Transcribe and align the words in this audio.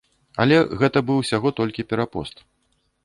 Але 0.45 0.57
гэта 0.79 1.03
быў 1.09 1.21
усяго 1.25 1.51
толькі 1.59 1.85
перапост. 1.93 2.35